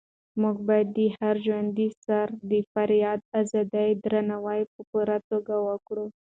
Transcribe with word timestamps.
موږ 0.41 0.55
باید 0.67 0.87
د 0.97 0.99
هر 1.17 1.35
ژوندي 1.45 1.87
سري 2.03 2.35
د 2.51 2.53
فردي 2.71 3.01
ازادۍ 3.41 3.89
درناوی 4.03 4.61
په 4.73 4.81
پوره 4.89 5.17
توګه 5.29 5.55
وکړو. 5.67 6.05